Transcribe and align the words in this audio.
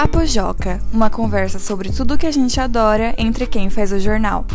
Papo 0.00 0.24
Joca, 0.24 0.80
uma 0.94 1.10
conversa 1.10 1.58
sobre 1.58 1.92
tudo 1.92 2.16
que 2.16 2.24
a 2.24 2.30
gente 2.30 2.58
adora 2.58 3.14
entre 3.18 3.46
quem 3.46 3.68
faz 3.68 3.92
o 3.92 3.98
jornal. 3.98 4.46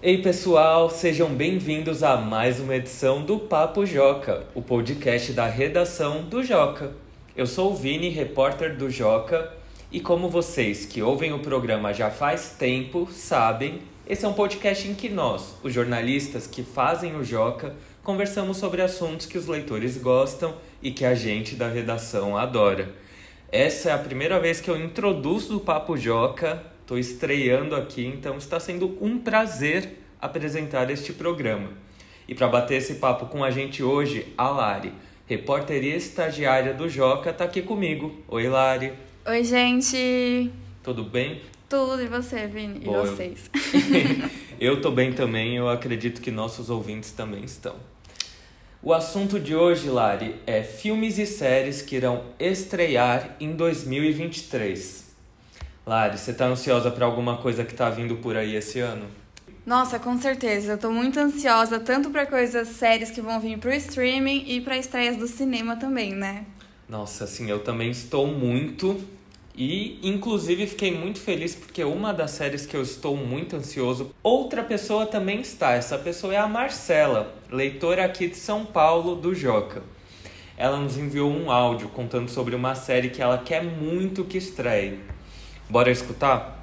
Ei 0.00 0.22
pessoal, 0.22 0.88
sejam 0.88 1.30
bem-vindos 1.30 2.04
a 2.04 2.16
mais 2.16 2.60
uma 2.60 2.76
edição 2.76 3.24
do 3.24 3.40
Papo 3.40 3.84
Joca, 3.84 4.44
o 4.54 4.62
podcast 4.62 5.32
da 5.32 5.48
redação 5.48 6.22
do 6.22 6.44
Joca. 6.44 6.92
Eu 7.34 7.48
sou 7.48 7.72
o 7.72 7.74
Vini, 7.74 8.08
repórter 8.08 8.76
do 8.76 8.88
Joca, 8.88 9.52
e 9.90 9.98
como 9.98 10.28
vocês 10.28 10.86
que 10.86 11.02
ouvem 11.02 11.32
o 11.32 11.40
programa 11.40 11.92
já 11.92 12.08
faz 12.08 12.54
tempo 12.56 13.08
sabem, 13.10 13.80
esse 14.06 14.24
é 14.24 14.28
um 14.28 14.32
podcast 14.32 14.86
em 14.86 14.94
que 14.94 15.08
nós, 15.08 15.56
os 15.60 15.72
jornalistas 15.72 16.46
que 16.46 16.62
fazem 16.62 17.16
o 17.16 17.24
Joca, 17.24 17.74
conversamos 18.04 18.58
sobre 18.58 18.80
assuntos 18.80 19.26
que 19.26 19.38
os 19.38 19.48
leitores 19.48 19.96
gostam 19.96 20.54
e 20.84 20.90
que 20.90 21.06
a 21.06 21.14
gente 21.14 21.56
da 21.56 21.66
redação 21.66 22.36
adora. 22.36 22.94
Essa 23.50 23.88
é 23.88 23.92
a 23.94 23.98
primeira 23.98 24.38
vez 24.38 24.60
que 24.60 24.70
eu 24.70 24.76
introduzo 24.76 25.56
o 25.56 25.60
Papo 25.60 25.96
Joca, 25.96 26.62
estou 26.82 26.98
estreando 26.98 27.74
aqui, 27.74 28.04
então 28.04 28.36
está 28.36 28.60
sendo 28.60 28.98
um 29.00 29.18
prazer 29.18 29.98
apresentar 30.20 30.90
este 30.90 31.14
programa. 31.14 31.70
E 32.28 32.34
para 32.34 32.48
bater 32.48 32.76
esse 32.76 32.96
papo 32.96 33.26
com 33.26 33.42
a 33.42 33.50
gente 33.50 33.82
hoje, 33.82 34.32
a 34.36 34.48
Lari, 34.50 34.92
repórter 35.26 35.82
e 35.82 35.94
estagiária 35.94 36.74
do 36.74 36.88
Joca, 36.88 37.30
está 37.30 37.44
aqui 37.44 37.62
comigo. 37.62 38.22
Oi, 38.28 38.46
Lari. 38.46 38.92
Oi, 39.26 39.42
gente! 39.42 40.50
Tudo 40.82 41.02
bem? 41.02 41.40
Tudo, 41.66 42.02
e 42.02 42.06
você, 42.06 42.46
Vini? 42.46 42.80
E 42.82 42.84
vocês? 42.84 43.50
eu 44.60 44.82
tô 44.82 44.90
bem 44.90 45.12
também, 45.12 45.56
eu 45.56 45.68
acredito 45.68 46.20
que 46.20 46.30
nossos 46.30 46.68
ouvintes 46.68 47.10
também 47.10 47.42
estão. 47.44 47.93
O 48.86 48.92
assunto 48.92 49.40
de 49.40 49.56
hoje, 49.56 49.88
Lari, 49.88 50.38
é 50.46 50.62
filmes 50.62 51.16
e 51.16 51.24
séries 51.24 51.80
que 51.80 51.96
irão 51.96 52.22
estrear 52.38 53.34
em 53.40 53.56
2023. 53.56 55.06
Lari, 55.86 56.18
você 56.18 56.34
tá 56.34 56.44
ansiosa 56.44 56.90
para 56.90 57.06
alguma 57.06 57.38
coisa 57.38 57.64
que 57.64 57.72
tá 57.72 57.88
vindo 57.88 58.16
por 58.16 58.36
aí 58.36 58.54
esse 58.54 58.80
ano? 58.80 59.06
Nossa, 59.64 59.98
com 59.98 60.20
certeza. 60.20 60.72
Eu 60.72 60.78
tô 60.78 60.90
muito 60.90 61.18
ansiosa 61.18 61.80
tanto 61.80 62.10
para 62.10 62.26
coisas 62.26 62.68
séries 62.68 63.10
que 63.10 63.22
vão 63.22 63.40
vir 63.40 63.58
pro 63.58 63.72
streaming 63.72 64.44
e 64.46 64.60
para 64.60 64.76
estreias 64.76 65.16
do 65.16 65.26
cinema 65.26 65.76
também, 65.76 66.14
né? 66.14 66.44
Nossa, 66.86 67.24
assim, 67.24 67.50
eu 67.50 67.60
também 67.60 67.90
estou 67.90 68.26
muito 68.26 69.02
e, 69.56 70.00
inclusive, 70.02 70.66
fiquei 70.66 70.90
muito 70.90 71.20
feliz 71.20 71.54
porque 71.54 71.84
uma 71.84 72.12
das 72.12 72.32
séries 72.32 72.66
que 72.66 72.76
eu 72.76 72.82
estou 72.82 73.16
muito 73.16 73.54
ansioso, 73.54 74.12
outra 74.20 74.64
pessoa 74.64 75.06
também 75.06 75.40
está. 75.40 75.74
Essa 75.74 75.96
pessoa 75.96 76.34
é 76.34 76.38
a 76.38 76.48
Marcela, 76.48 77.32
leitora 77.48 78.04
aqui 78.04 78.26
de 78.26 78.34
São 78.34 78.66
Paulo 78.66 79.14
do 79.14 79.32
Joca. 79.32 79.80
Ela 80.56 80.78
nos 80.78 80.98
enviou 80.98 81.30
um 81.30 81.52
áudio 81.52 81.88
contando 81.88 82.28
sobre 82.28 82.56
uma 82.56 82.74
série 82.74 83.10
que 83.10 83.22
ela 83.22 83.38
quer 83.38 83.62
muito 83.62 84.24
que 84.24 84.38
estreie. 84.38 84.98
Bora 85.70 85.90
escutar? 85.90 86.62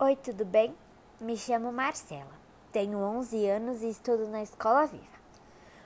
Oi, 0.00 0.16
tudo 0.16 0.44
bem? 0.44 0.74
Me 1.20 1.36
chamo 1.36 1.72
Marcela. 1.72 2.42
Tenho 2.72 2.98
11 2.98 3.46
anos 3.46 3.82
e 3.82 3.90
estudo 3.90 4.26
na 4.26 4.42
Escola 4.42 4.86
Viva. 4.86 5.04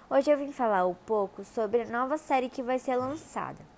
Hoje 0.08 0.30
eu 0.30 0.38
vim 0.38 0.50
falar 0.50 0.86
um 0.86 0.94
pouco 0.94 1.44
sobre 1.44 1.82
a 1.82 1.86
nova 1.86 2.16
série 2.16 2.48
que 2.48 2.62
vai 2.62 2.78
ser 2.78 2.96
lançada 2.96 3.75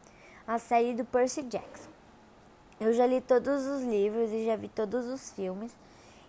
a 0.49 0.59
série 0.59 0.95
do 0.95 1.05
Percy 1.05 1.43
Jackson. 1.43 1.91
Eu 2.81 2.95
já 2.95 3.05
li 3.05 3.21
todos 3.21 3.67
os 3.67 3.83
livros 3.83 4.33
e 4.33 4.47
já 4.47 4.57
vi 4.57 4.67
todos 4.67 5.05
os 5.05 5.31
filmes, 5.31 5.77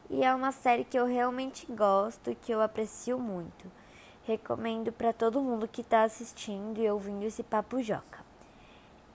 e 0.10 0.26
é 0.26 0.36
uma 0.36 0.52
série 0.52 0.84
que 0.84 1.00
eu 1.00 1.06
realmente 1.06 1.66
gosto 1.72 2.36
que 2.42 2.52
eu 2.52 2.62
aprecio 2.62 3.18
muito. 3.18 3.72
Recomendo 4.26 4.92
para 4.92 5.14
todo 5.14 5.42
mundo 5.42 5.70
que 5.70 5.80
está 5.80 6.04
assistindo 6.04 6.82
e 6.82 6.92
ouvindo 6.92 7.24
esse 7.24 7.44
Papo 7.44 7.82
Joca. 7.82 8.20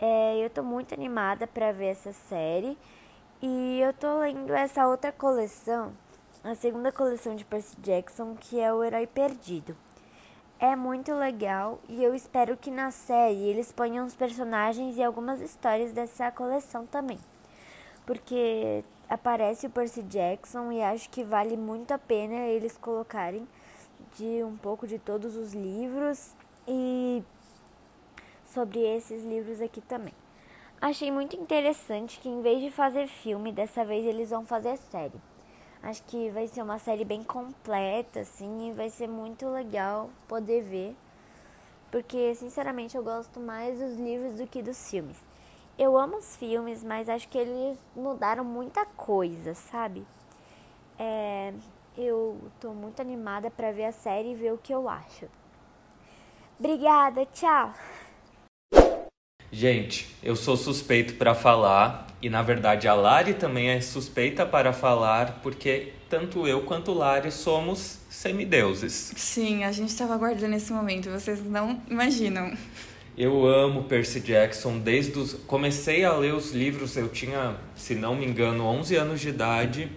É, 0.01 0.39
eu 0.39 0.47
estou 0.47 0.65
muito 0.65 0.95
animada 0.95 1.47
para 1.47 1.71
ver 1.71 1.89
essa 1.89 2.15
série 2.15 2.75
e 3.43 3.81
eu 3.83 3.91
estou 3.91 4.21
lendo 4.21 4.55
essa 4.55 4.89
outra 4.89 5.13
coleção, 5.13 5.93
a 6.43 6.55
segunda 6.55 6.91
coleção 6.91 7.37
de 7.37 7.45
Percy 7.45 7.77
Jackson, 7.83 8.37
que 8.41 8.59
é 8.59 8.73
O 8.73 8.83
Herói 8.83 9.07
Perdido 9.07 9.77
é 10.59 10.77
muito 10.77 11.13
legal 11.15 11.79
e 11.89 12.03
eu 12.03 12.15
espero 12.15 12.57
que 12.57 12.71
na 12.71 12.91
série 12.91 13.49
eles 13.49 13.73
ponham 13.73 14.07
os 14.07 14.15
personagens 14.15 14.97
e 14.97 15.03
algumas 15.03 15.41
histórias 15.41 15.93
dessa 15.93 16.31
coleção 16.31 16.87
também. 16.87 17.19
Porque 18.07 18.85
aparece 19.09 19.67
o 19.67 19.71
Percy 19.71 20.03
Jackson 20.03 20.73
e 20.73 20.83
acho 20.83 21.11
que 21.11 21.25
vale 21.25 21.57
muito 21.57 21.93
a 21.93 21.99
pena 21.99 22.35
eles 22.35 22.77
colocarem 22.77 23.47
de 24.17 24.45
um 24.45 24.57
pouco 24.57 24.87
de 24.87 24.99
todos 24.99 25.37
os 25.37 25.53
livros 25.53 26.33
e 26.67 27.23
sobre 28.47 28.81
esses 28.81 29.25
livros 29.25 29.61
aqui 29.61 29.81
também. 29.81 30.15
Achei 30.81 31.11
muito 31.11 31.37
interessante 31.37 32.19
que 32.21 32.29
em 32.29 32.43
vez 32.43 32.63
de 32.63 32.71
fazer 32.71 33.07
filme, 33.09 33.53
dessa 33.53 33.85
vez 33.85 34.05
eles 34.05 34.31
vão 34.31 34.45
fazer 34.45 34.77
série. 34.77 35.34
Acho 35.85 36.03
que 36.05 36.31
vai 36.31 36.49
ser 36.49 36.63
uma 36.63 36.79
série 36.79 37.05
bem 37.05 37.23
completa, 37.23 38.21
assim, 38.21 38.71
e 38.71 38.73
vai 38.73 38.89
ser 38.89 39.07
muito 39.07 39.47
legal 39.51 40.09
poder 40.27 40.63
ver. 40.63 40.97
Porque, 41.91 42.35
sinceramente, 42.35 42.97
eu 42.97 43.05
gosto 43.05 43.39
mais 43.39 43.79
dos 43.79 43.99
livros 43.99 44.39
do 44.39 44.47
que 44.47 44.63
dos 44.63 44.89
filmes. 44.89 45.19
Eu 45.79 45.99
amo 45.99 46.17
os 46.17 46.37
filmes, 46.37 46.83
mas 46.83 47.07
acho 47.07 47.29
que 47.29 47.37
eles 47.37 47.79
mudaram 47.95 48.43
muita 48.43 48.87
coisa, 48.87 49.53
sabe? 49.55 50.07
É, 50.99 51.53
eu 51.99 52.39
tô 52.59 52.71
muito 52.71 53.03
animada 53.03 53.51
para 53.51 53.71
ver 53.71 53.85
a 53.85 53.93
série 53.93 54.33
e 54.33 54.35
ver 54.35 54.55
o 54.55 54.59
que 54.59 54.73
eu 54.75 54.89
acho. 54.89 55.29
Obrigada, 56.59 57.27
tchau! 57.27 57.75
Gente, 59.55 60.07
eu 60.21 60.35
sou 60.35 60.57
suspeito 60.57 61.15
para 61.15 61.33
falar 61.33 62.09
e 62.21 62.29
na 62.29 62.43
verdade 62.43 62.89
a 62.89 62.95
Lari 62.95 63.35
também 63.35 63.69
é 63.69 63.81
suspeita 63.81 64.45
para 64.45 64.73
falar 64.73 65.39
porque 65.45 65.93
tanto 66.11 66.49
eu 66.49 66.63
quanto 66.63 66.93
Lari 66.93 67.31
somos 67.31 68.01
semideuses. 68.11 69.13
Sim, 69.15 69.63
a 69.63 69.71
gente 69.71 69.91
estava 69.91 70.13
aguardando 70.13 70.57
esse 70.57 70.73
momento, 70.73 71.09
vocês 71.09 71.41
não 71.45 71.81
imaginam. 71.89 72.53
Eu 73.17 73.47
amo 73.47 73.85
Percy 73.85 74.19
Jackson 74.19 74.81
desde 74.81 75.17
os 75.17 75.35
comecei 75.47 76.05
a 76.05 76.13
ler 76.15 76.35
os 76.35 76.51
livros, 76.51 76.97
eu 76.97 77.09
tinha, 77.09 77.55
se 77.77 77.95
não 77.95 78.17
me 78.17 78.27
engano, 78.27 78.65
11 78.65 78.97
anos 78.97 79.21
de 79.21 79.29
idade. 79.29 79.89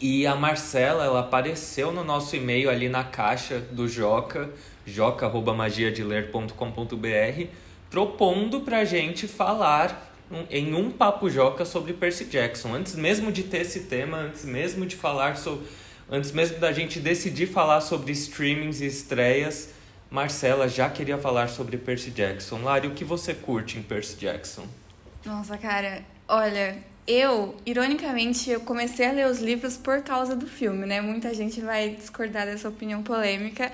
E 0.00 0.24
a 0.28 0.36
Marcela, 0.36 1.04
ela 1.04 1.18
apareceu 1.18 1.90
no 1.90 2.04
nosso 2.04 2.36
e-mail 2.36 2.70
ali 2.70 2.88
na 2.88 3.02
caixa 3.02 3.58
do 3.58 3.88
Joca, 3.88 4.48
joca@magiadeler.com.br 4.86 7.69
propondo 7.90 8.60
pra 8.60 8.84
gente 8.84 9.26
falar 9.26 10.08
em 10.48 10.74
um 10.74 10.90
papo 10.90 11.28
joca 11.28 11.64
sobre 11.64 11.92
Percy 11.92 12.24
Jackson. 12.26 12.74
Antes 12.74 12.94
mesmo 12.94 13.32
de 13.32 13.42
ter 13.42 13.62
esse 13.62 13.80
tema, 13.80 14.18
antes 14.18 14.44
mesmo 14.44 14.86
de 14.86 14.96
falar 14.96 15.36
sobre. 15.36 15.66
Antes 16.08 16.32
mesmo 16.32 16.58
da 16.58 16.72
gente 16.72 16.98
decidir 16.98 17.46
falar 17.46 17.80
sobre 17.80 18.12
streamings 18.12 18.80
e 18.80 18.86
estreias, 18.86 19.70
Marcela 20.10 20.68
já 20.68 20.88
queria 20.88 21.18
falar 21.18 21.48
sobre 21.48 21.76
Percy 21.76 22.10
Jackson. 22.10 22.62
Lari, 22.62 22.88
o 22.88 22.92
que 22.92 23.04
você 23.04 23.32
curte 23.32 23.78
em 23.78 23.82
Percy 23.82 24.16
Jackson? 24.16 24.66
Nossa, 25.24 25.56
cara, 25.56 26.02
olha, 26.26 26.78
eu, 27.06 27.56
ironicamente, 27.64 28.50
eu 28.50 28.60
comecei 28.60 29.06
a 29.06 29.12
ler 29.12 29.26
os 29.26 29.40
livros 29.40 29.76
por 29.76 30.02
causa 30.02 30.34
do 30.34 30.46
filme, 30.46 30.86
né? 30.86 31.00
Muita 31.00 31.32
gente 31.32 31.60
vai 31.60 31.90
discordar 31.90 32.46
dessa 32.46 32.68
opinião 32.68 33.02
polêmica. 33.02 33.70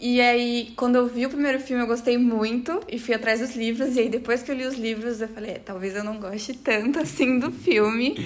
E 0.00 0.20
aí, 0.20 0.72
quando 0.76 0.94
eu 0.94 1.08
vi 1.08 1.26
o 1.26 1.28
primeiro 1.28 1.58
filme, 1.58 1.82
eu 1.82 1.86
gostei 1.86 2.16
muito 2.16 2.80
e 2.88 3.00
fui 3.00 3.14
atrás 3.14 3.40
dos 3.40 3.56
livros. 3.56 3.96
E 3.96 4.00
aí, 4.00 4.08
depois 4.08 4.42
que 4.42 4.50
eu 4.50 4.54
li 4.54 4.64
os 4.64 4.76
livros, 4.76 5.20
eu 5.20 5.26
falei, 5.26 5.52
é, 5.52 5.58
talvez 5.58 5.96
eu 5.96 6.04
não 6.04 6.20
goste 6.20 6.54
tanto 6.54 7.00
assim 7.02 7.40
do 7.40 7.50
filme. 7.50 8.16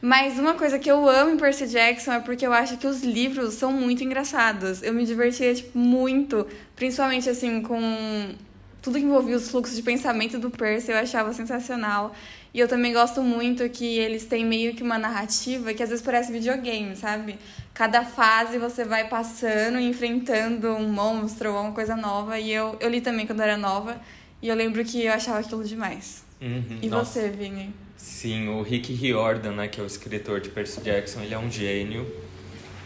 Mas 0.00 0.38
uma 0.38 0.54
coisa 0.54 0.78
que 0.78 0.90
eu 0.90 1.08
amo 1.08 1.30
em 1.30 1.38
Percy 1.38 1.68
Jackson 1.68 2.12
é 2.12 2.20
porque 2.20 2.46
eu 2.46 2.52
acho 2.52 2.76
que 2.76 2.86
os 2.86 3.02
livros 3.02 3.54
são 3.54 3.72
muito 3.72 4.04
engraçados. 4.04 4.82
Eu 4.82 4.92
me 4.92 5.06
divertia, 5.06 5.54
tipo, 5.54 5.78
muito. 5.78 6.46
Principalmente, 6.76 7.30
assim, 7.30 7.62
com 7.62 8.34
tudo 8.82 8.98
que 8.98 9.04
envolvia 9.04 9.36
os 9.36 9.48
fluxos 9.48 9.76
de 9.76 9.82
pensamento 9.82 10.38
do 10.38 10.50
Percy, 10.50 10.90
eu 10.90 10.98
achava 10.98 11.32
sensacional. 11.32 12.14
E 12.54 12.60
eu 12.60 12.68
também 12.68 12.92
gosto 12.92 13.22
muito 13.22 13.66
que 13.70 13.98
eles 13.98 14.26
têm 14.26 14.44
meio 14.44 14.74
que 14.74 14.82
uma 14.82 14.98
narrativa 14.98 15.72
que 15.72 15.82
às 15.82 15.88
vezes 15.88 16.04
parece 16.04 16.30
videogame, 16.30 16.94
sabe? 16.94 17.38
Cada 17.72 18.04
fase 18.04 18.58
você 18.58 18.84
vai 18.84 19.08
passando 19.08 19.78
enfrentando 19.80 20.68
um 20.68 20.92
monstro 20.92 21.54
ou 21.54 21.62
uma 21.62 21.72
coisa 21.72 21.96
nova. 21.96 22.38
E 22.38 22.52
eu, 22.52 22.76
eu 22.78 22.90
li 22.90 23.00
também 23.00 23.26
quando 23.26 23.40
era 23.40 23.56
nova. 23.56 23.98
E 24.42 24.48
eu 24.48 24.54
lembro 24.54 24.84
que 24.84 25.04
eu 25.04 25.12
achava 25.12 25.38
aquilo 25.38 25.64
demais. 25.64 26.24
Uhum, 26.40 26.78
e 26.82 26.88
nossa. 26.88 27.20
você, 27.20 27.30
Vini? 27.30 27.72
Sim, 27.96 28.48
o 28.48 28.62
Rick 28.62 28.92
Riordan, 28.92 29.52
né, 29.52 29.68
que 29.68 29.80
é 29.80 29.82
o 29.82 29.86
escritor 29.86 30.40
de 30.40 30.50
Percy 30.50 30.80
Jackson, 30.80 31.20
ele 31.22 31.32
é 31.32 31.38
um 31.38 31.50
gênio. 31.50 32.06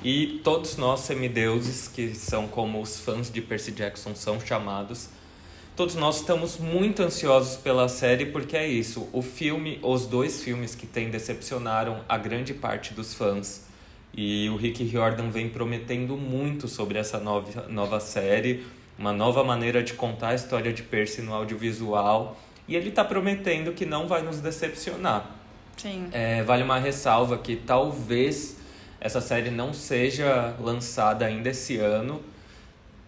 E 0.04 0.40
todos 0.44 0.76
nós 0.76 1.00
semideuses, 1.00 1.88
que 1.88 2.14
são 2.14 2.46
como 2.46 2.80
os 2.80 3.00
fãs 3.00 3.30
de 3.30 3.40
Percy 3.40 3.72
Jackson 3.72 4.14
são 4.14 4.38
chamados, 4.38 5.08
todos 5.76 5.94
nós 5.94 6.16
estamos 6.16 6.58
muito 6.58 7.02
ansiosos 7.02 7.58
pela 7.58 7.86
série 7.86 8.26
porque 8.26 8.56
é 8.56 8.66
isso. 8.66 9.08
O 9.12 9.20
filme, 9.20 9.78
os 9.82 10.06
dois 10.06 10.42
filmes 10.42 10.74
que 10.74 10.86
tem 10.86 11.10
decepcionaram 11.10 12.00
a 12.08 12.16
grande 12.16 12.54
parte 12.54 12.94
dos 12.94 13.12
fãs. 13.12 13.66
E 14.16 14.48
o 14.48 14.56
Rick 14.56 14.82
Riordan 14.82 15.28
vem 15.28 15.50
prometendo 15.50 16.16
muito 16.16 16.66
sobre 16.66 16.98
essa 16.98 17.20
nova, 17.20 17.68
nova 17.68 18.00
série. 18.00 18.64
uma 18.98 19.12
nova 19.12 19.44
maneira 19.44 19.82
de 19.82 19.92
contar 19.92 20.28
a 20.28 20.34
história 20.34 20.72
de 20.72 20.82
Percy 20.82 21.20
no 21.20 21.34
audiovisual. 21.34 22.40
E 22.66 22.74
ele 22.74 22.88
está 22.88 23.04
prometendo 23.04 23.72
que 23.72 23.84
não 23.84 24.08
vai 24.08 24.22
nos 24.22 24.40
decepcionar. 24.40 25.30
Sim. 25.76 26.08
É, 26.10 26.42
vale 26.42 26.62
uma 26.62 26.78
ressalva 26.78 27.36
que 27.36 27.54
talvez 27.54 28.56
essa 28.98 29.20
série 29.20 29.50
não 29.50 29.74
seja 29.74 30.56
lançada 30.58 31.26
ainda 31.26 31.50
esse 31.50 31.76
ano. 31.76 32.22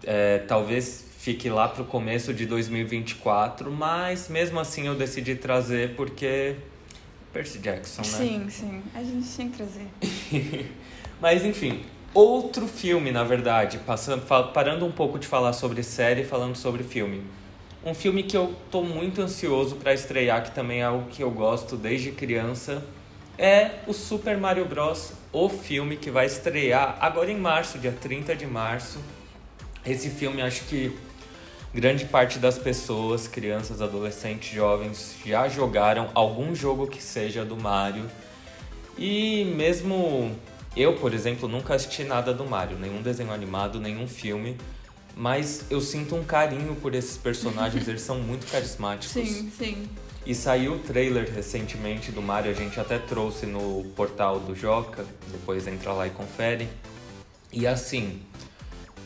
É, 0.04 0.38
talvez 0.40 1.07
fique 1.28 1.50
lá 1.50 1.68
para 1.68 1.82
o 1.82 1.84
começo 1.84 2.32
de 2.32 2.46
2024, 2.46 3.70
mas 3.70 4.30
mesmo 4.30 4.58
assim 4.58 4.86
eu 4.86 4.94
decidi 4.94 5.34
trazer 5.34 5.94
porque 5.94 6.56
Percy 7.34 7.58
Jackson, 7.58 8.00
né? 8.00 8.08
Sim, 8.08 8.48
sim. 8.48 8.82
A 8.94 9.02
gente 9.02 9.28
tinha 9.28 9.50
que 9.50 9.56
trazer. 9.58 10.70
mas 11.20 11.44
enfim, 11.44 11.82
outro 12.14 12.66
filme, 12.66 13.12
na 13.12 13.24
verdade, 13.24 13.76
passando, 13.76 14.22
parando 14.54 14.86
um 14.86 14.90
pouco 14.90 15.18
de 15.18 15.26
falar 15.26 15.52
sobre 15.52 15.82
série, 15.82 16.24
falando 16.24 16.56
sobre 16.56 16.82
filme. 16.82 17.22
Um 17.84 17.92
filme 17.92 18.22
que 18.22 18.34
eu 18.34 18.54
tô 18.70 18.82
muito 18.82 19.20
ansioso 19.20 19.76
para 19.76 19.92
estrear, 19.92 20.42
que 20.42 20.52
também 20.52 20.80
é 20.80 20.84
algo 20.84 21.10
que 21.10 21.22
eu 21.22 21.30
gosto 21.30 21.76
desde 21.76 22.10
criança, 22.10 22.82
é 23.36 23.80
o 23.86 23.92
Super 23.92 24.38
Mario 24.38 24.64
Bros. 24.64 25.12
O 25.30 25.50
filme 25.50 25.98
que 25.98 26.10
vai 26.10 26.24
estrear 26.24 26.96
agora 27.02 27.30
em 27.30 27.36
março, 27.36 27.78
dia 27.78 27.92
30 27.92 28.34
de 28.34 28.46
março. 28.46 28.98
Esse 29.84 30.08
filme 30.08 30.40
acho 30.40 30.64
que 30.64 30.96
grande 31.78 32.06
parte 32.06 32.40
das 32.40 32.58
pessoas, 32.58 33.28
crianças, 33.28 33.80
adolescentes, 33.80 34.52
jovens, 34.52 35.14
já 35.24 35.48
jogaram 35.48 36.10
algum 36.12 36.52
jogo 36.52 36.88
que 36.88 37.00
seja 37.00 37.44
do 37.44 37.56
Mario. 37.56 38.04
E 38.98 39.44
mesmo 39.56 40.36
eu, 40.76 40.96
por 40.96 41.14
exemplo, 41.14 41.48
nunca 41.48 41.76
assisti 41.76 42.02
nada 42.02 42.34
do 42.34 42.44
Mario, 42.44 42.76
nenhum 42.76 43.00
desenho 43.00 43.32
animado, 43.32 43.78
nenhum 43.78 44.08
filme. 44.08 44.56
Mas 45.14 45.66
eu 45.70 45.80
sinto 45.80 46.16
um 46.16 46.24
carinho 46.24 46.74
por 46.74 46.96
esses 46.96 47.16
personagens, 47.16 47.86
eles 47.86 48.02
são 48.02 48.18
muito 48.18 48.46
carismáticos. 48.50 49.10
Sim, 49.10 49.48
sim. 49.56 49.88
E 50.26 50.34
saiu 50.34 50.72
o 50.72 50.78
trailer 50.80 51.32
recentemente 51.32 52.10
do 52.10 52.20
Mario, 52.20 52.50
a 52.50 52.54
gente 52.54 52.80
até 52.80 52.98
trouxe 52.98 53.46
no 53.46 53.84
portal 53.94 54.40
do 54.40 54.52
Joca, 54.52 55.06
depois 55.30 55.64
entra 55.68 55.92
lá 55.92 56.08
e 56.08 56.10
confere. 56.10 56.68
E 57.52 57.68
assim, 57.68 58.20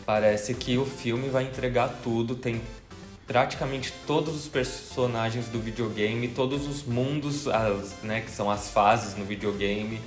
parece 0.04 0.54
que 0.54 0.76
o 0.78 0.84
filme 0.84 1.28
vai 1.28 1.44
entregar 1.44 1.88
tudo, 2.02 2.34
tem 2.34 2.60
praticamente 3.26 3.92
todos 4.06 4.34
os 4.34 4.48
personagens 4.48 5.48
do 5.48 5.58
videogame, 5.60 6.28
todos 6.28 6.66
os 6.66 6.82
mundos, 6.84 7.48
as, 7.48 7.94
né, 8.02 8.20
que 8.20 8.30
são 8.30 8.50
as 8.50 8.70
fases 8.70 9.16
no 9.16 9.24
videogame. 9.24 10.00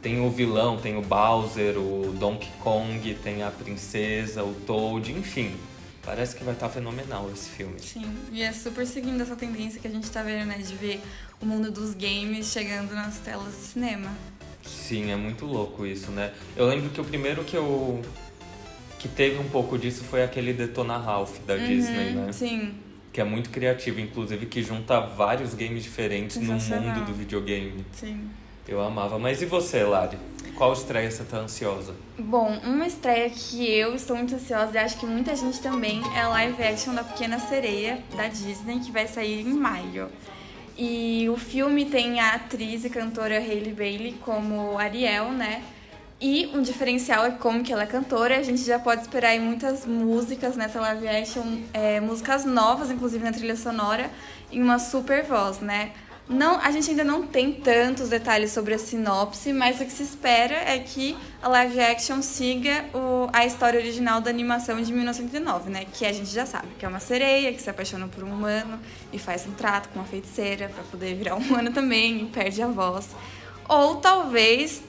Tem 0.00 0.20
o 0.20 0.28
vilão, 0.28 0.78
tem 0.78 0.96
o 0.96 1.02
Bowser, 1.02 1.78
o 1.78 2.12
Donkey 2.18 2.50
Kong, 2.60 3.14
tem 3.22 3.44
a 3.44 3.50
princesa, 3.52 4.42
o 4.42 4.52
Toad, 4.66 5.12
enfim. 5.12 5.54
Parece 6.04 6.34
que 6.34 6.42
vai 6.42 6.54
estar 6.54 6.68
fenomenal 6.68 7.30
esse 7.32 7.48
filme. 7.50 7.78
Sim, 7.78 8.04
e 8.32 8.42
é 8.42 8.52
super 8.52 8.84
seguindo 8.84 9.20
essa 9.20 9.36
tendência 9.36 9.80
que 9.80 9.86
a 9.86 9.90
gente 9.90 10.10
tá 10.10 10.20
vendo, 10.24 10.46
né? 10.46 10.58
De 10.58 10.74
ver 10.74 11.00
o 11.40 11.46
mundo 11.46 11.70
dos 11.70 11.94
games 11.94 12.46
chegando 12.46 12.92
nas 12.92 13.18
telas 13.18 13.54
de 13.54 13.62
cinema. 13.66 14.10
Sim, 14.64 15.12
é 15.12 15.16
muito 15.16 15.46
louco 15.46 15.86
isso, 15.86 16.10
né? 16.10 16.32
Eu 16.56 16.66
lembro 16.66 16.90
que 16.90 17.00
o 17.00 17.04
primeiro 17.04 17.44
que 17.44 17.56
eu. 17.56 18.02
Que 19.02 19.08
teve 19.08 19.36
um 19.36 19.48
pouco 19.48 19.76
disso 19.76 20.04
foi 20.04 20.22
aquele 20.22 20.52
Detona 20.52 20.96
Ralph 20.96 21.40
da 21.44 21.54
Uhum, 21.54 21.66
Disney, 21.66 22.12
né? 22.12 22.32
Sim. 22.32 22.72
Que 23.12 23.20
é 23.20 23.24
muito 23.24 23.50
criativo, 23.50 23.98
inclusive, 23.98 24.46
que 24.46 24.62
junta 24.62 25.00
vários 25.00 25.54
games 25.54 25.82
diferentes 25.82 26.36
no 26.36 26.52
mundo 26.52 27.04
do 27.04 27.12
videogame. 27.12 27.84
Sim. 27.92 28.30
Eu 28.66 28.80
amava. 28.80 29.18
Mas 29.18 29.42
e 29.42 29.44
você, 29.46 29.82
Lari? 29.82 30.16
Qual 30.54 30.72
estreia 30.72 31.10
você 31.10 31.24
tá 31.24 31.38
ansiosa? 31.38 31.96
Bom, 32.16 32.56
uma 32.64 32.86
estreia 32.86 33.28
que 33.28 33.68
eu 33.68 33.92
estou 33.96 34.16
muito 34.16 34.36
ansiosa 34.36 34.70
e 34.74 34.78
acho 34.78 34.96
que 35.00 35.04
muita 35.04 35.34
gente 35.34 35.60
também 35.60 36.00
é 36.14 36.20
a 36.20 36.28
live 36.28 36.62
action 36.62 36.94
da 36.94 37.02
Pequena 37.02 37.40
Sereia 37.40 37.98
da 38.16 38.28
Disney, 38.28 38.78
que 38.78 38.92
vai 38.92 39.08
sair 39.08 39.40
em 39.40 39.52
maio. 39.52 40.08
E 40.78 41.28
o 41.28 41.36
filme 41.36 41.86
tem 41.86 42.20
a 42.20 42.34
atriz 42.34 42.84
e 42.84 42.88
cantora 42.88 43.36
Hailey 43.38 43.72
Bailey 43.74 44.12
como 44.24 44.78
Ariel, 44.78 45.32
né? 45.32 45.60
E 46.24 46.48
um 46.54 46.62
diferencial 46.62 47.26
é 47.26 47.32
como 47.32 47.64
que 47.64 47.72
ela 47.72 47.82
é 47.82 47.86
cantora. 47.86 48.38
A 48.38 48.42
gente 48.44 48.62
já 48.62 48.78
pode 48.78 49.00
esperar 49.00 49.30
aí 49.30 49.40
muitas 49.40 49.84
músicas 49.84 50.54
nessa 50.54 50.80
live 50.80 51.08
action, 51.08 51.42
é, 51.74 51.98
músicas 52.00 52.44
novas, 52.44 52.92
inclusive 52.92 53.24
na 53.24 53.32
trilha 53.32 53.56
sonora, 53.56 54.08
em 54.52 54.62
uma 54.62 54.78
super 54.78 55.24
voz, 55.24 55.58
né? 55.58 55.90
Não, 56.28 56.60
a 56.60 56.70
gente 56.70 56.88
ainda 56.90 57.02
não 57.02 57.26
tem 57.26 57.52
tantos 57.52 58.08
detalhes 58.08 58.52
sobre 58.52 58.72
a 58.72 58.78
sinopse, 58.78 59.52
mas 59.52 59.80
o 59.80 59.84
que 59.84 59.90
se 59.90 60.04
espera 60.04 60.54
é 60.54 60.78
que 60.78 61.16
a 61.42 61.48
live 61.48 61.80
action 61.80 62.22
siga 62.22 62.84
o, 62.94 63.28
a 63.32 63.44
história 63.44 63.80
original 63.80 64.20
da 64.20 64.30
animação 64.30 64.80
de 64.80 64.92
1909, 64.92 65.70
né? 65.70 65.86
Que 65.92 66.06
a 66.06 66.12
gente 66.12 66.30
já 66.30 66.46
sabe, 66.46 66.68
que 66.78 66.86
é 66.86 66.88
uma 66.88 67.00
sereia 67.00 67.52
que 67.52 67.60
se 67.60 67.68
apaixona 67.68 68.06
por 68.06 68.22
um 68.22 68.32
humano 68.32 68.78
e 69.12 69.18
faz 69.18 69.44
um 69.44 69.52
trato 69.54 69.88
com 69.88 69.98
uma 69.98 70.06
feiticeira 70.06 70.68
para 70.68 70.84
poder 70.84 71.16
virar 71.16 71.34
humano 71.34 71.72
também 71.72 72.22
e 72.22 72.26
perde 72.26 72.62
a 72.62 72.68
voz. 72.68 73.08
Ou 73.68 73.96
talvez 73.96 74.82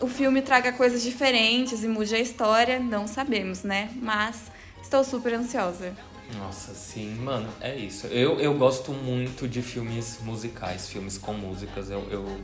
o 0.00 0.06
filme 0.06 0.42
traga 0.42 0.72
coisas 0.72 1.02
diferentes 1.02 1.82
e 1.82 1.88
mude 1.88 2.14
a 2.14 2.20
história, 2.20 2.78
não 2.78 3.06
sabemos, 3.06 3.62
né? 3.62 3.90
Mas 3.96 4.50
estou 4.82 5.02
super 5.02 5.34
ansiosa. 5.34 5.94
Nossa, 6.34 6.74
sim, 6.74 7.14
mano, 7.14 7.48
é 7.60 7.74
isso. 7.76 8.06
Eu, 8.08 8.40
eu 8.40 8.54
gosto 8.54 8.92
muito 8.92 9.46
de 9.46 9.62
filmes 9.62 10.18
musicais, 10.22 10.88
filmes 10.88 11.16
com 11.16 11.32
músicas. 11.32 11.90
Eu. 11.90 12.06
eu 12.10 12.40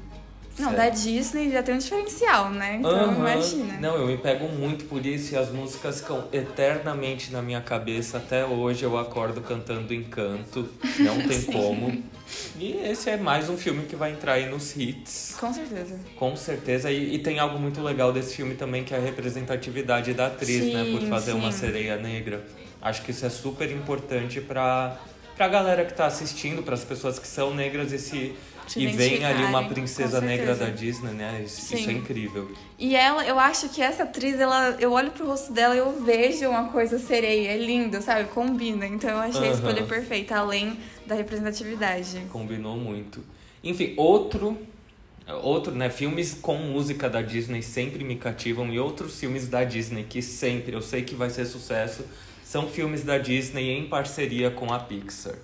Não, 0.58 0.70
sério. 0.70 0.76
da 0.76 0.88
Disney 0.90 1.50
já 1.50 1.62
tem 1.62 1.74
um 1.74 1.78
diferencial, 1.78 2.50
né? 2.50 2.76
Então 2.80 2.90
Aham. 2.90 3.14
imagina. 3.16 3.78
Não, 3.80 3.96
eu 3.96 4.06
me 4.06 4.16
pego 4.18 4.48
muito 4.48 4.84
por 4.84 5.04
isso 5.04 5.34
e 5.34 5.36
as 5.36 5.50
músicas 5.50 6.00
ficam 6.00 6.24
eternamente 6.32 7.32
na 7.32 7.40
minha 7.42 7.60
cabeça. 7.60 8.18
Até 8.18 8.44
hoje 8.44 8.84
eu 8.84 8.98
acordo 8.98 9.40
cantando 9.40 9.92
Encanto, 9.94 10.68
não 10.98 11.22
tem 11.22 11.40
Sim. 11.42 11.52
como. 11.52 12.02
E 12.58 12.72
esse 12.84 13.10
é 13.10 13.16
mais 13.16 13.48
um 13.50 13.56
filme 13.56 13.84
que 13.84 13.96
vai 13.96 14.12
entrar 14.12 14.34
aí 14.34 14.48
nos 14.48 14.74
hits. 14.76 15.36
Com 15.38 15.52
certeza. 15.52 15.98
Com 16.16 16.36
certeza, 16.36 16.90
e, 16.90 17.14
e 17.14 17.18
tem 17.18 17.38
algo 17.38 17.58
muito 17.58 17.82
legal 17.82 18.12
desse 18.12 18.36
filme 18.36 18.54
também, 18.54 18.84
que 18.84 18.94
é 18.94 18.96
a 18.96 19.00
representatividade 19.00 20.14
da 20.14 20.26
atriz, 20.28 20.72
né? 20.72 20.86
Por 20.90 21.00
Sim, 21.02 21.08
fazer 21.08 21.32
uma 21.32 21.52
sim. 21.52 21.58
sereia 21.60 21.96
negra. 21.96 22.44
Acho 22.80 23.02
que 23.02 23.10
isso 23.10 23.24
é 23.26 23.30
super 23.30 23.70
importante 23.70 24.40
pra, 24.40 24.96
pra 25.36 25.46
galera 25.48 25.84
que 25.84 25.92
tá 25.94 26.06
assistindo, 26.06 26.62
pras 26.62 26.84
pessoas 26.84 27.18
que 27.18 27.26
são 27.26 27.54
negras 27.54 27.92
e 27.92 27.98
se. 27.98 28.34
E 28.76 28.86
vem 28.86 29.24
ali 29.24 29.44
uma 29.44 29.68
princesa 29.68 30.20
negra 30.20 30.54
da 30.54 30.70
Disney, 30.70 31.12
né? 31.12 31.42
Isso, 31.44 31.74
isso 31.74 31.88
é 31.88 31.92
incrível. 31.92 32.50
E 32.78 32.96
ela, 32.96 33.24
eu 33.26 33.38
acho 33.38 33.68
que 33.68 33.82
essa 33.82 34.04
atriz, 34.04 34.38
ela, 34.38 34.76
eu 34.80 34.92
olho 34.92 35.10
pro 35.10 35.26
rosto 35.26 35.52
dela 35.52 35.74
e 35.74 35.78
eu 35.78 36.02
vejo 36.02 36.48
uma 36.48 36.68
coisa 36.68 36.98
sereia, 36.98 37.50
é 37.50 37.56
lindo, 37.56 38.00
sabe? 38.00 38.28
Combina. 38.30 38.86
Então 38.86 39.10
eu 39.10 39.18
achei 39.18 39.42
a 39.42 39.44
Aham. 39.46 39.54
escolha 39.54 39.82
perfeita, 39.84 40.36
além 40.36 40.78
da 41.06 41.14
representatividade. 41.14 42.26
Combinou 42.30 42.76
muito. 42.76 43.22
Enfim, 43.62 43.94
outro. 43.96 44.58
Outro, 45.42 45.72
né? 45.72 45.88
Filmes 45.88 46.34
com 46.34 46.56
música 46.56 47.08
da 47.08 47.22
Disney 47.22 47.62
sempre 47.62 48.02
me 48.02 48.16
cativam. 48.16 48.72
E 48.72 48.78
outros 48.78 49.18
filmes 49.20 49.46
da 49.48 49.62
Disney 49.62 50.04
que 50.04 50.20
sempre, 50.20 50.74
eu 50.74 50.82
sei 50.82 51.02
que 51.02 51.14
vai 51.14 51.30
ser 51.30 51.46
sucesso, 51.46 52.04
são 52.44 52.68
filmes 52.68 53.04
da 53.04 53.18
Disney 53.18 53.70
em 53.70 53.86
parceria 53.86 54.50
com 54.50 54.72
a 54.72 54.80
Pixar. 54.80 55.36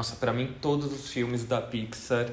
Nossa, 0.00 0.16
pra 0.16 0.32
mim 0.32 0.54
todos 0.62 0.90
os 0.94 1.10
filmes 1.10 1.44
da 1.44 1.60
Pixar, 1.60 2.30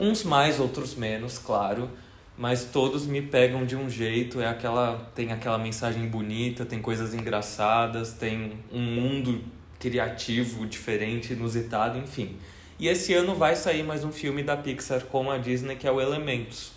uns 0.00 0.22
mais, 0.22 0.58
outros 0.58 0.94
menos, 0.94 1.36
claro, 1.36 1.90
mas 2.34 2.64
todos 2.64 3.04
me 3.04 3.20
pegam 3.20 3.66
de 3.66 3.76
um 3.76 3.90
jeito, 3.90 4.40
é 4.40 4.48
aquela 4.48 5.12
tem 5.14 5.30
aquela 5.30 5.58
mensagem 5.58 6.08
bonita, 6.08 6.64
tem 6.64 6.80
coisas 6.80 7.12
engraçadas, 7.12 8.14
tem 8.14 8.54
um 8.72 8.80
mundo 8.80 9.44
criativo, 9.78 10.66
diferente, 10.66 11.34
inusitado, 11.34 11.98
enfim. 11.98 12.38
E 12.78 12.88
esse 12.88 13.12
ano 13.12 13.34
vai 13.34 13.54
sair 13.54 13.82
mais 13.82 14.02
um 14.02 14.10
filme 14.10 14.42
da 14.42 14.56
Pixar 14.56 15.02
com 15.04 15.30
a 15.30 15.36
Disney 15.36 15.76
que 15.76 15.86
é 15.86 15.92
o 15.92 16.00
Elementos. 16.00 16.72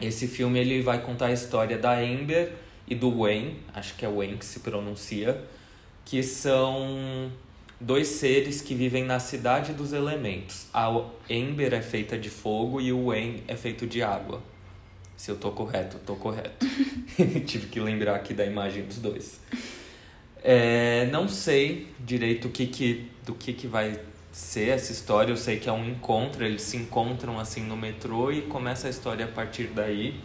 Esse 0.00 0.28
filme 0.28 0.60
ele 0.60 0.80
vai 0.80 1.02
contar 1.02 1.26
a 1.26 1.32
história 1.32 1.76
da 1.76 1.98
Amber 1.98 2.52
e 2.86 2.94
do 2.94 3.10
Wayne, 3.10 3.56
acho 3.74 3.96
que 3.96 4.06
é 4.06 4.08
Wayne 4.08 4.36
que 4.36 4.44
se 4.44 4.60
pronuncia, 4.60 5.42
que 6.04 6.22
são 6.22 7.32
dois 7.80 8.08
seres 8.08 8.60
que 8.60 8.74
vivem 8.74 9.04
na 9.04 9.18
cidade 9.18 9.72
dos 9.72 9.92
elementos. 9.92 10.66
A 10.72 10.88
Amber 11.30 11.72
é 11.72 11.80
feita 11.80 12.18
de 12.18 12.28
fogo 12.28 12.80
e 12.80 12.92
o 12.92 13.06
Wayne 13.06 13.42
é 13.48 13.56
feito 13.56 13.86
de 13.86 14.02
água. 14.02 14.42
Se 15.16 15.30
eu 15.30 15.36
tô 15.36 15.50
correto, 15.50 15.98
tô 16.04 16.14
correto. 16.14 16.66
Tive 17.46 17.66
que 17.66 17.80
lembrar 17.80 18.16
aqui 18.16 18.34
da 18.34 18.44
imagem 18.44 18.84
dos 18.84 18.98
dois. 18.98 19.40
É, 20.42 21.06
não 21.06 21.28
sei 21.28 21.88
direito 21.98 22.48
o 22.48 22.50
que 22.50 22.66
que, 22.66 23.10
do 23.24 23.34
que, 23.34 23.52
que 23.52 23.66
vai 23.66 23.98
ser 24.32 24.70
essa 24.70 24.92
história. 24.92 25.32
Eu 25.32 25.36
sei 25.36 25.58
que 25.58 25.68
é 25.68 25.72
um 25.72 25.84
encontro, 25.84 26.44
eles 26.44 26.62
se 26.62 26.76
encontram 26.76 27.38
assim 27.38 27.62
no 27.62 27.76
metrô 27.76 28.30
e 28.30 28.42
começa 28.42 28.86
a 28.86 28.90
história 28.90 29.24
a 29.24 29.28
partir 29.28 29.64
daí. 29.74 30.20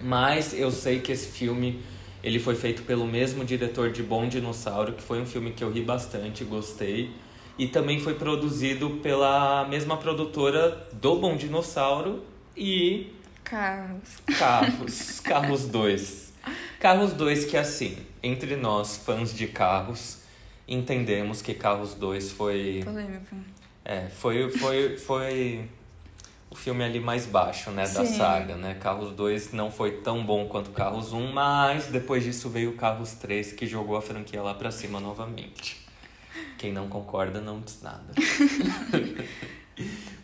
Mas 0.00 0.52
eu 0.52 0.70
sei 0.70 1.00
que 1.00 1.12
esse 1.12 1.28
filme 1.28 1.82
ele 2.26 2.40
foi 2.40 2.56
feito 2.56 2.82
pelo 2.82 3.06
mesmo 3.06 3.44
diretor 3.44 3.92
de 3.92 4.02
Bom 4.02 4.26
Dinossauro, 4.26 4.94
que 4.94 5.02
foi 5.02 5.22
um 5.22 5.24
filme 5.24 5.52
que 5.52 5.62
eu 5.62 5.70
ri 5.70 5.80
bastante, 5.80 6.42
gostei. 6.42 7.12
E 7.56 7.68
também 7.68 8.00
foi 8.00 8.14
produzido 8.14 8.98
pela 9.00 9.64
mesma 9.68 9.96
produtora 9.96 10.88
do 10.92 11.20
Bom 11.20 11.36
Dinossauro 11.36 12.24
e 12.56 13.14
Carros. 13.44 14.08
Carros. 14.36 15.20
Carros 15.22 15.68
2. 15.68 16.32
Carros 16.80 17.12
2 17.12 17.44
que 17.44 17.56
assim, 17.56 17.96
entre 18.20 18.56
nós, 18.56 18.96
fãs 18.96 19.32
de 19.32 19.46
carros, 19.46 20.18
entendemos 20.66 21.40
que 21.40 21.54
Carros 21.54 21.94
2 21.94 22.32
foi. 22.32 22.80
Polêmico. 22.84 23.36
É, 23.84 24.08
foi, 24.08 24.50
foi, 24.50 24.96
foi 24.96 25.68
o 26.50 26.54
filme 26.54 26.84
ali 26.84 27.00
mais 27.00 27.26
baixo, 27.26 27.70
né, 27.70 27.82
da 27.82 28.04
Sim. 28.04 28.16
saga, 28.16 28.56
né? 28.56 28.74
Carros 28.74 29.12
2 29.12 29.52
não 29.52 29.70
foi 29.70 29.98
tão 30.02 30.24
bom 30.24 30.46
quanto 30.46 30.70
Carros 30.70 31.12
1, 31.12 31.32
mas 31.32 31.86
depois 31.86 32.22
disso 32.22 32.48
veio 32.48 32.70
o 32.70 32.76
Carros 32.76 33.12
3 33.12 33.52
que 33.52 33.66
jogou 33.66 33.96
a 33.96 34.02
franquia 34.02 34.42
lá 34.42 34.54
pra 34.54 34.70
cima 34.70 35.00
novamente. 35.00 35.84
Quem 36.58 36.72
não 36.72 36.88
concorda 36.88 37.40
não 37.40 37.60
diz 37.60 37.82
nada. 37.82 38.14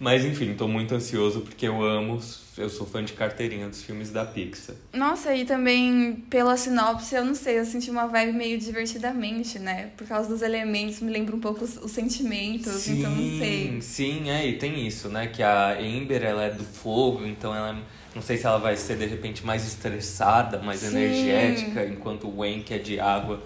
mas 0.01 0.25
enfim, 0.25 0.55
tô 0.55 0.67
muito 0.67 0.95
ansioso 0.95 1.41
porque 1.43 1.67
eu 1.67 1.83
amo, 1.83 2.21
eu 2.57 2.69
sou 2.69 2.87
fã 2.87 3.05
de 3.05 3.13
carteirinha 3.13 3.69
dos 3.69 3.83
filmes 3.83 4.11
da 4.11 4.25
Pixar. 4.25 4.75
Nossa, 4.93 5.35
e 5.35 5.45
também 5.45 6.25
pela 6.29 6.57
sinopse, 6.57 7.15
eu 7.15 7.25
não 7.25 7.35
sei, 7.35 7.59
eu 7.59 7.65
senti 7.65 7.91
uma 7.91 8.07
vibe 8.07 8.33
meio 8.33 8.59
divertidamente, 8.59 9.59
né? 9.59 9.91
Por 9.97 10.07
causa 10.07 10.29
dos 10.29 10.43
elementos, 10.43 11.01
me 11.01 11.11
lembra 11.13 11.37
um 11.37 11.41
pouco 11.41 11.65
os, 11.65 11.77
os 11.77 11.93
sentimentos, 11.93 12.89
então 12.89 13.11
não 13.11 13.39
sei. 13.39 13.81
Sim, 13.81 14.31
é, 14.31 14.47
e 14.47 14.59
tem 14.59 14.87
isso, 14.87 15.09
né? 15.09 15.27
Que 15.27 15.43
a 15.43 15.81
Ember, 15.81 16.23
ela 16.23 16.45
é 16.45 16.51
do 16.51 16.65
fogo, 16.65 17.27
então 17.27 17.55
ela... 17.55 17.77
Não 18.15 18.21
sei 18.21 18.37
se 18.37 18.45
ela 18.47 18.59
vai 18.59 18.77
ser, 18.77 18.99
de 18.99 19.07
repente, 19.07 19.45
mais 19.45 19.67
estressada, 19.67 20.59
mais 20.59 20.81
Sim. 20.81 20.89
energética, 20.89 21.87
enquanto 21.87 22.29
o 22.29 22.37
Wayne, 22.37 22.63
que 22.63 22.75
é 22.75 22.79
de 22.79 23.01
água, 23.01 23.43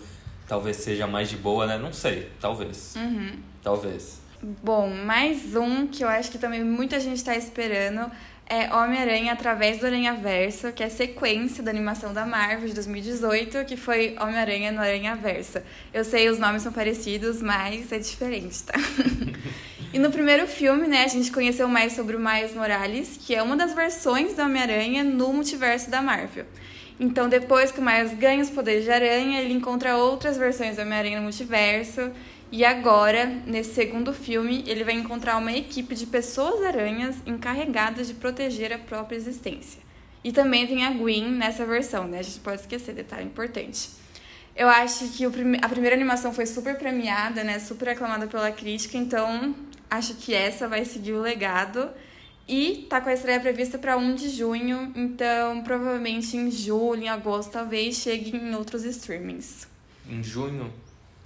talvez 0.48 0.78
seja 0.78 1.06
mais 1.06 1.28
de 1.30 1.36
boa, 1.36 1.68
né? 1.68 1.78
Não 1.78 1.92
sei, 1.92 2.28
talvez. 2.40 2.94
Uhum. 2.96 3.36
Talvez. 3.62 4.25
Bom, 4.42 4.90
mais 4.90 5.56
um 5.56 5.86
que 5.86 6.04
eu 6.04 6.08
acho 6.08 6.30
que 6.30 6.38
também 6.38 6.62
muita 6.62 7.00
gente 7.00 7.24
tá 7.24 7.34
esperando 7.34 8.10
é 8.48 8.72
Homem-Aranha 8.72 9.32
através 9.32 9.78
do 9.78 9.86
Aranha-Verso, 9.86 10.72
que 10.72 10.82
é 10.82 10.88
sequência 10.88 11.64
da 11.64 11.70
animação 11.70 12.12
da 12.12 12.24
Marvel 12.24 12.68
de 12.68 12.74
2018, 12.74 13.64
que 13.64 13.76
foi 13.76 14.14
Homem-Aranha 14.20 14.70
no 14.70 14.80
Aranha-Verso. 14.80 15.58
Eu 15.92 16.04
sei, 16.04 16.28
os 16.28 16.38
nomes 16.38 16.62
são 16.62 16.72
parecidos, 16.72 17.42
mas 17.42 17.90
é 17.90 17.98
diferente, 17.98 18.62
tá? 18.62 18.74
e 19.92 19.98
no 19.98 20.12
primeiro 20.12 20.46
filme, 20.46 20.86
né, 20.86 21.02
a 21.02 21.08
gente 21.08 21.32
conheceu 21.32 21.66
mais 21.66 21.94
sobre 21.94 22.14
o 22.14 22.20
Miles 22.20 22.54
Morales, 22.54 23.18
que 23.20 23.34
é 23.34 23.42
uma 23.42 23.56
das 23.56 23.74
versões 23.74 24.34
do 24.34 24.42
Homem-Aranha 24.42 25.02
no 25.02 25.32
multiverso 25.32 25.90
da 25.90 26.00
Marvel. 26.00 26.46
Então, 26.98 27.28
depois 27.28 27.70
que 27.70 27.80
o 27.80 27.84
Miles 27.84 28.14
ganha 28.14 28.42
os 28.42 28.50
poderes 28.50 28.84
de 28.84 28.90
aranha, 28.90 29.40
ele 29.40 29.52
encontra 29.52 29.96
outras 29.96 30.36
versões 30.36 30.76
do 30.76 30.82
Homem-Aranha 30.82 31.18
no 31.18 31.24
multiverso. 31.24 32.10
E 32.50 32.64
agora, 32.64 33.26
nesse 33.44 33.74
segundo 33.74 34.14
filme, 34.14 34.64
ele 34.66 34.84
vai 34.84 34.94
encontrar 34.94 35.36
uma 35.36 35.52
equipe 35.52 35.94
de 35.94 36.06
pessoas-aranhas 36.06 37.16
encarregadas 37.26 38.06
de 38.06 38.14
proteger 38.14 38.72
a 38.72 38.78
própria 38.78 39.16
existência. 39.16 39.80
E 40.24 40.32
também 40.32 40.66
tem 40.66 40.84
a 40.84 40.90
Gwen 40.90 41.30
nessa 41.32 41.66
versão, 41.66 42.08
né? 42.08 42.20
A 42.20 42.22
gente 42.22 42.40
pode 42.40 42.60
esquecer, 42.62 42.94
detalhe 42.94 43.24
importante. 43.24 43.90
Eu 44.54 44.68
acho 44.68 45.08
que 45.08 45.28
prime- 45.28 45.58
a 45.60 45.68
primeira 45.68 45.94
animação 45.94 46.32
foi 46.32 46.46
super 46.46 46.78
premiada, 46.78 47.44
né? 47.44 47.58
Super 47.58 47.90
aclamada 47.90 48.26
pela 48.26 48.50
crítica, 48.50 48.96
então 48.96 49.54
acho 49.90 50.14
que 50.14 50.32
essa 50.32 50.66
vai 50.66 50.84
seguir 50.84 51.12
o 51.12 51.20
legado. 51.20 51.90
E 52.48 52.86
tá 52.88 53.00
com 53.00 53.08
a 53.08 53.14
estreia 53.14 53.40
prevista 53.40 53.76
para 53.76 53.96
1 53.96 54.14
de 54.14 54.28
junho, 54.28 54.92
então 54.94 55.62
provavelmente 55.62 56.36
em 56.36 56.50
julho, 56.50 57.02
em 57.02 57.08
agosto, 57.08 57.50
talvez 57.50 57.96
chegue 57.96 58.36
em 58.36 58.54
outros 58.54 58.84
streamings. 58.84 59.66
Em 60.08 60.22
junho. 60.22 60.72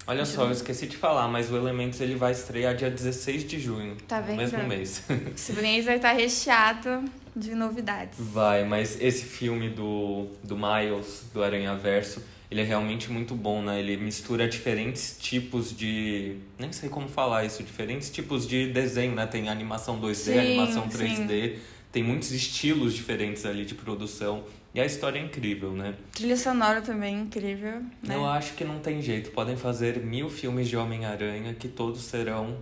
Olha 0.06 0.22
Em 0.22 0.26
só, 0.26 0.44
eu 0.44 0.52
esqueci 0.52 0.86
de 0.86 0.96
falar, 0.96 1.28
mas 1.28 1.50
o 1.50 1.56
Elementos 1.56 2.00
ele 2.00 2.14
vai 2.14 2.32
estrear 2.32 2.74
dia 2.74 2.90
16 2.90 3.44
de 3.44 3.60
junho. 3.60 3.96
Tá 4.08 4.20
no 4.20 4.28
vendo? 4.28 4.38
mesmo 4.38 4.62
mês. 4.66 5.02
Esse 5.36 5.52
mês 5.52 5.84
vai 5.84 5.96
estar 5.96 6.12
recheado 6.12 7.04
de 7.36 7.54
novidades. 7.54 8.18
Vai, 8.18 8.64
mas 8.64 9.00
esse 9.00 9.24
filme 9.24 9.68
do, 9.68 10.26
do 10.42 10.56
Miles, 10.56 11.24
do 11.32 11.42
Aranha 11.44 11.76
Verso, 11.76 12.22
ele 12.50 12.62
é 12.62 12.64
realmente 12.64 13.10
muito 13.12 13.34
bom, 13.34 13.62
né? 13.62 13.78
Ele 13.78 13.96
mistura 13.96 14.48
diferentes 14.48 15.16
tipos 15.20 15.76
de. 15.76 16.36
Nem 16.58 16.72
sei 16.72 16.88
como 16.88 17.08
falar 17.08 17.44
isso, 17.44 17.62
diferentes 17.62 18.10
tipos 18.10 18.46
de 18.46 18.72
desenho, 18.72 19.14
né? 19.14 19.24
Tem 19.26 19.48
animação 19.48 20.00
2D, 20.00 20.14
Sim, 20.14 20.38
animação 20.38 20.90
sim. 20.90 20.98
3D, 20.98 21.58
tem 21.92 22.02
muitos 22.02 22.32
estilos 22.32 22.92
diferentes 22.92 23.46
ali 23.46 23.64
de 23.64 23.74
produção. 23.74 24.42
E 24.74 24.80
a 24.80 24.84
história 24.86 25.18
é 25.18 25.22
incrível, 25.22 25.72
né? 25.72 25.94
Trilha 26.12 26.36
sonora 26.36 26.80
também 26.80 27.20
incrível, 27.20 27.82
né? 28.02 28.14
Eu 28.14 28.26
acho 28.26 28.54
que 28.54 28.64
não 28.64 28.78
tem 28.80 29.00
jeito. 29.00 29.30
Podem 29.30 29.56
fazer 29.56 30.00
mil 30.00 30.28
filmes 30.28 30.68
de 30.68 30.76
Homem-Aranha 30.76 31.54
que 31.54 31.68
todos 31.68 32.02
serão 32.02 32.56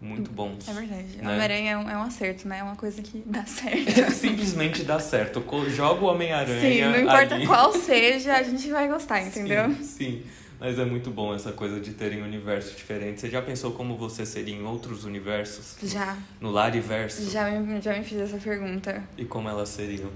muito 0.00 0.30
bons. 0.30 0.68
É 0.68 0.72
verdade. 0.72 1.16
Né? 1.16 1.22
Homem-Aranha 1.22 1.70
é, 1.72 1.76
um, 1.78 1.90
é 1.90 1.96
um 1.96 2.02
acerto, 2.02 2.46
né? 2.46 2.58
É 2.58 2.62
uma 2.62 2.76
coisa 2.76 3.00
que 3.02 3.22
dá 3.26 3.44
certo. 3.46 4.10
Simplesmente 4.12 4.82
dá 4.82 4.98
certo. 5.00 5.42
Joga 5.70 6.04
o 6.04 6.06
Homem-Aranha. 6.06 6.60
Sim, 6.60 6.82
não 6.82 7.00
importa 7.00 7.34
ali. 7.34 7.46
qual 7.46 7.72
seja, 7.72 8.34
a 8.34 8.42
gente 8.42 8.70
vai 8.70 8.88
gostar, 8.88 9.22
entendeu? 9.22 9.70
Sim, 9.74 9.82
sim. 9.84 10.22
Mas 10.58 10.78
é 10.78 10.84
muito 10.86 11.10
bom 11.10 11.34
essa 11.34 11.52
coisa 11.52 11.78
de 11.78 11.92
terem 11.92 12.22
universos 12.22 12.74
diferentes. 12.76 13.20
Você 13.20 13.28
já 13.28 13.42
pensou 13.42 13.72
como 13.72 13.96
você 13.96 14.24
seria 14.24 14.54
em 14.54 14.64
outros 14.64 15.04
universos? 15.04 15.76
Já, 15.82 16.16
No 16.40 16.50
Lariverso? 16.50 17.30
já 17.30 17.50
me, 17.50 17.80
já 17.80 17.92
me 17.92 18.02
fiz 18.02 18.18
essa 18.20 18.38
pergunta. 18.38 19.02
E 19.18 19.24
como 19.26 19.48
elas 19.48 19.68
seriam? 19.68 20.10